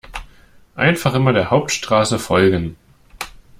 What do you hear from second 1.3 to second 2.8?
der Hauptstraße folgen.